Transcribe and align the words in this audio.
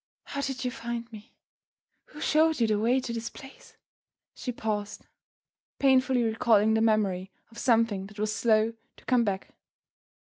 "How 0.23 0.41
did 0.41 0.65
you 0.65 0.71
find 0.71 1.11
me? 1.11 1.35
Who 2.05 2.21
showed 2.21 2.59
you 2.59 2.65
the 2.65 2.79
way 2.79 2.99
to 2.99 3.13
this 3.13 3.29
place?" 3.29 3.77
She 4.33 4.51
paused; 4.51 5.05
painfully 5.77 6.23
recalling 6.23 6.73
the 6.73 6.81
memory 6.81 7.31
of 7.51 7.59
something 7.59 8.07
that 8.07 8.17
was 8.17 8.35
slow 8.35 8.73
to 8.97 9.05
come 9.05 9.23
back. 9.23 9.49